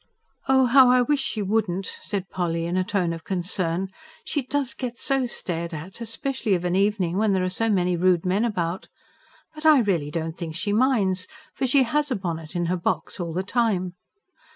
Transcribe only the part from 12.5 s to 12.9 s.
in her